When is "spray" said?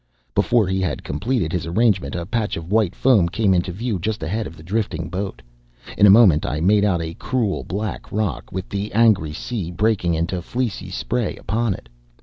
10.89-11.35